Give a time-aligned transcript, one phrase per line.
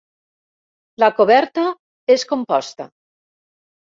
[1.03, 1.67] La coberta
[2.17, 2.93] és composta.